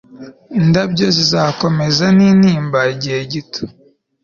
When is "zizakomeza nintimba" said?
1.17-2.79